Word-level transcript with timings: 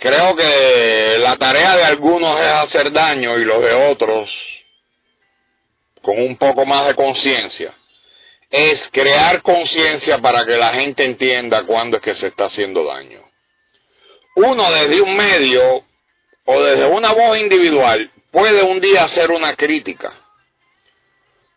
Creo 0.00 0.36
que 0.36 1.18
la 1.18 1.36
tarea 1.36 1.76
de 1.76 1.84
algunos 1.84 2.40
es 2.40 2.52
hacer 2.52 2.92
daño 2.92 3.36
y 3.38 3.44
los 3.44 3.60
de 3.60 3.72
otros, 3.74 4.30
con 6.02 6.20
un 6.20 6.36
poco 6.36 6.64
más 6.64 6.86
de 6.86 6.94
conciencia, 6.94 7.74
es 8.50 8.80
crear 8.92 9.42
conciencia 9.42 10.18
para 10.18 10.44
que 10.46 10.56
la 10.56 10.72
gente 10.74 11.04
entienda 11.04 11.64
cuándo 11.64 11.96
es 11.96 12.02
que 12.02 12.14
se 12.14 12.28
está 12.28 12.46
haciendo 12.46 12.84
daño. 12.84 13.22
Uno 14.36 14.70
desde 14.70 15.00
un 15.00 15.16
medio 15.16 15.82
o 16.44 16.62
desde 16.62 16.86
una 16.86 17.12
voz 17.12 17.38
individual 17.38 18.10
puede 18.30 18.62
un 18.62 18.80
día 18.80 19.04
hacer 19.04 19.30
una 19.30 19.56
crítica. 19.56 20.12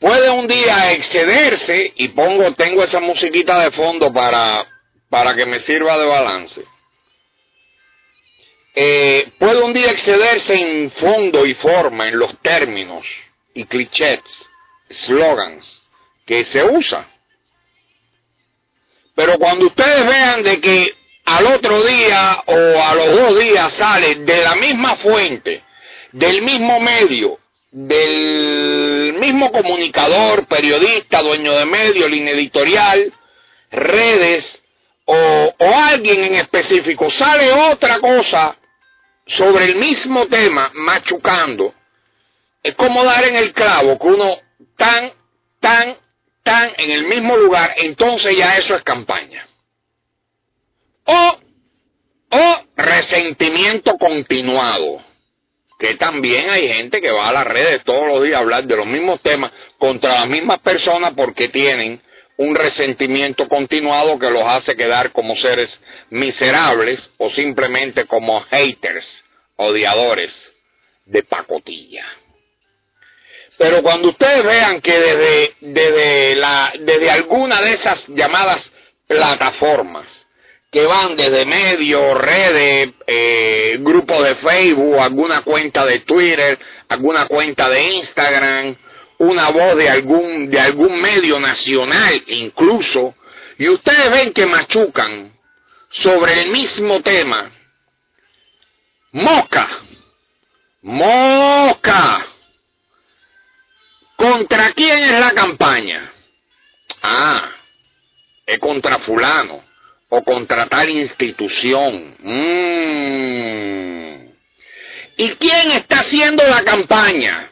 Puede 0.00 0.30
un 0.30 0.48
día 0.48 0.92
excederse 0.92 1.92
y 1.96 2.08
pongo 2.08 2.52
tengo 2.54 2.82
esa 2.82 2.98
musiquita 2.98 3.60
de 3.60 3.70
fondo 3.72 4.12
para 4.12 4.66
para 5.08 5.34
que 5.36 5.44
me 5.44 5.60
sirva 5.60 5.98
de 5.98 6.06
balance. 6.06 6.71
Eh, 8.74 9.32
puede 9.38 9.62
un 9.62 9.74
día 9.74 9.90
excederse 9.90 10.54
en 10.54 10.90
fondo 10.92 11.44
y 11.44 11.54
forma, 11.54 12.08
en 12.08 12.18
los 12.18 12.38
términos 12.40 13.04
y 13.54 13.64
clichés, 13.66 14.20
slogans 15.06 15.64
que 16.24 16.46
se 16.46 16.64
usa. 16.64 17.06
Pero 19.14 19.38
cuando 19.38 19.66
ustedes 19.66 20.06
vean 20.06 20.42
de 20.42 20.60
que 20.60 20.94
al 21.26 21.46
otro 21.46 21.82
día 21.84 22.42
o 22.46 22.82
a 22.82 22.94
los 22.94 23.10
dos 23.10 23.38
días 23.38 23.74
sale 23.78 24.14
de 24.16 24.42
la 24.42 24.54
misma 24.54 24.96
fuente, 24.96 25.62
del 26.12 26.40
mismo 26.40 26.80
medio, 26.80 27.38
del 27.70 29.16
mismo 29.18 29.52
comunicador, 29.52 30.46
periodista, 30.46 31.20
dueño 31.20 31.52
de 31.58 31.66
medio, 31.66 32.08
línea 32.08 32.32
editorial, 32.32 33.12
redes, 33.70 34.44
o 35.04 35.54
alguien 35.58 36.24
en 36.24 36.34
específico, 36.36 37.10
sale 37.10 37.52
otra 37.52 37.98
cosa 37.98 38.56
sobre 39.26 39.64
el 39.66 39.76
mismo 39.76 40.26
tema, 40.26 40.70
machucando, 40.74 41.74
es 42.62 42.74
como 42.76 43.04
dar 43.04 43.24
en 43.24 43.36
el 43.36 43.52
clavo 43.52 43.98
que 43.98 44.06
uno 44.06 44.36
tan, 44.76 45.12
tan, 45.60 45.96
tan 46.42 46.72
en 46.76 46.90
el 46.90 47.04
mismo 47.04 47.36
lugar, 47.36 47.74
entonces 47.78 48.36
ya 48.36 48.56
eso 48.56 48.74
es 48.74 48.82
campaña. 48.82 49.46
O, 51.04 51.38
o 52.30 52.62
resentimiento 52.76 53.98
continuado, 53.98 55.02
que 55.78 55.96
también 55.96 56.48
hay 56.50 56.68
gente 56.68 57.00
que 57.00 57.10
va 57.10 57.28
a 57.28 57.32
las 57.32 57.46
redes 57.46 57.82
todos 57.84 58.06
los 58.06 58.22
días 58.22 58.36
a 58.36 58.40
hablar 58.40 58.64
de 58.64 58.76
los 58.76 58.86
mismos 58.86 59.20
temas 59.20 59.50
contra 59.78 60.20
las 60.20 60.28
mismas 60.28 60.60
personas 60.60 61.12
porque 61.16 61.48
tienen 61.48 62.00
un 62.42 62.54
resentimiento 62.54 63.48
continuado 63.48 64.18
que 64.18 64.30
los 64.30 64.42
hace 64.44 64.76
quedar 64.76 65.12
como 65.12 65.36
seres 65.36 65.70
miserables 66.10 67.00
o 67.18 67.30
simplemente 67.30 68.06
como 68.06 68.40
haters, 68.42 69.06
odiadores 69.56 70.32
de 71.06 71.22
pacotilla. 71.22 72.04
Pero 73.58 73.82
cuando 73.82 74.08
ustedes 74.08 74.44
vean 74.44 74.80
que 74.80 74.98
desde, 74.98 75.54
desde, 75.60 76.34
la, 76.34 76.72
desde 76.80 77.10
alguna 77.10 77.60
de 77.62 77.74
esas 77.74 77.98
llamadas 78.08 78.60
plataformas, 79.06 80.06
que 80.72 80.84
van 80.86 81.16
desde 81.16 81.44
medios, 81.44 82.18
redes, 82.18 82.94
eh, 83.06 83.76
grupos 83.80 84.24
de 84.24 84.36
Facebook, 84.36 84.98
alguna 84.98 85.42
cuenta 85.42 85.84
de 85.84 86.00
Twitter, 86.00 86.58
alguna 86.88 87.26
cuenta 87.26 87.68
de 87.68 87.82
Instagram, 87.82 88.76
una 89.22 89.50
voz 89.50 89.76
de 89.76 89.88
algún, 89.88 90.50
de 90.50 90.58
algún 90.58 91.00
medio 91.00 91.38
nacional 91.38 92.24
incluso, 92.26 93.14
y 93.56 93.68
ustedes 93.68 94.10
ven 94.10 94.32
que 94.32 94.46
machucan 94.46 95.32
sobre 95.90 96.42
el 96.42 96.50
mismo 96.50 97.00
tema. 97.02 97.52
Mosca, 99.12 99.68
mosca. 100.82 102.26
¿Contra 104.16 104.72
quién 104.72 104.98
es 104.98 105.20
la 105.20 105.32
campaña? 105.32 106.12
Ah, 107.02 107.48
es 108.44 108.58
contra 108.58 108.98
fulano 109.00 109.62
o 110.08 110.24
contra 110.24 110.66
tal 110.66 110.90
institución. 110.90 112.16
Mm. 112.18 112.72
¿Y 115.16 115.30
quién 115.36 115.70
está 115.72 116.00
haciendo 116.00 116.44
la 116.44 116.64
campaña? 116.64 117.51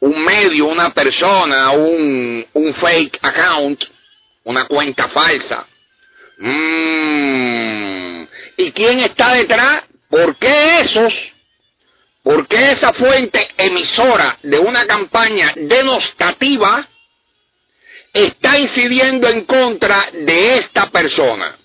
Un 0.00 0.24
medio, 0.24 0.66
una 0.66 0.94
persona, 0.94 1.70
un, 1.72 2.46
un 2.52 2.74
fake 2.74 3.18
account, 3.22 3.82
una 4.44 4.66
cuenta 4.66 5.08
falsa. 5.08 5.66
Mm. 6.38 8.22
¿Y 8.56 8.72
quién 8.72 9.00
está 9.00 9.34
detrás? 9.34 9.84
¿Por 10.08 10.36
qué 10.36 10.80
esos? 10.80 11.12
¿Por 12.22 12.46
qué 12.46 12.72
esa 12.72 12.92
fuente 12.92 13.48
emisora 13.56 14.38
de 14.42 14.58
una 14.58 14.86
campaña 14.86 15.52
denostativa 15.56 16.88
está 18.12 18.58
incidiendo 18.58 19.28
en 19.28 19.44
contra 19.44 20.10
de 20.12 20.58
esta 20.58 20.90
persona? 20.90 21.56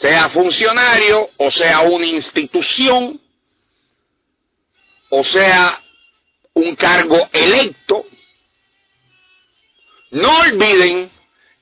Sea 0.00 0.30
funcionario, 0.30 1.30
o 1.36 1.50
sea 1.50 1.80
una 1.80 2.06
institución, 2.06 3.20
o 5.10 5.24
sea 5.24 5.80
un 6.54 6.74
cargo 6.76 7.28
electo. 7.32 8.04
No 10.10 10.40
olviden 10.40 11.10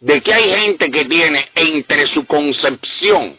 de 0.00 0.22
que 0.22 0.32
hay 0.32 0.50
gente 0.50 0.90
que 0.90 1.04
tiene 1.04 1.50
entre 1.54 2.06
su 2.08 2.26
concepción 2.26 3.38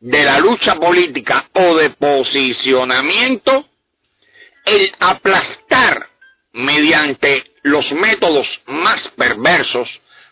de 0.00 0.24
la 0.24 0.38
lucha 0.38 0.76
política 0.76 1.48
o 1.54 1.76
de 1.76 1.90
posicionamiento 1.90 3.66
el 4.64 4.92
aplastar 5.00 6.08
mediante 6.52 7.44
los 7.62 7.90
métodos 7.92 8.46
más 8.66 9.00
perversos, 9.16 9.88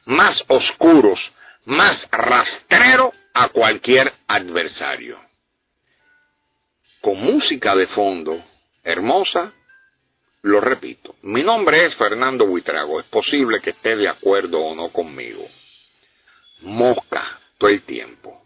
más 0.07 0.43
oscuros, 0.49 1.19
más 1.65 1.97
rastrero 2.11 3.13
a 3.33 3.49
cualquier 3.49 4.13
adversario. 4.27 5.19
Con 7.01 7.21
música 7.21 7.75
de 7.75 7.87
fondo 7.89 8.43
hermosa, 8.83 9.53
lo 10.45 10.61
repito, 10.61 11.17
mi 11.23 11.43
nombre 11.43 11.87
es 11.87 11.97
Fernando 11.97 12.47
Buitrago, 12.47 13.01
es 13.01 13.07
posible 13.07 13.61
que 13.63 13.71
esté 13.71 13.97
de 13.97 14.09
acuerdo 14.09 14.61
o 14.61 14.75
no 14.75 14.91
conmigo. 14.91 15.49
Mosca 16.61 17.41
todo 17.57 17.71
el 17.71 17.81
tiempo. 17.83 18.43